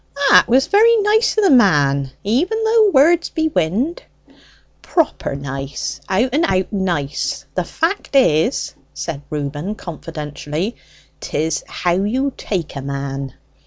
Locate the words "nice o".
0.97-1.41